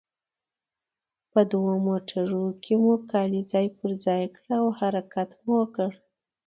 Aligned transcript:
په 1.31 1.39
دوو 1.51 1.73
موټرونو 1.87 2.43
کې 2.63 2.73
مو 2.81 2.93
کالي 3.11 3.41
ځای 3.51 3.67
پر 3.77 3.91
ځای 4.05 4.23
کړل 4.35 4.51
او 4.59 4.65
حرکت 4.79 5.29
مو 5.43 5.53
وکړ. 5.59 5.89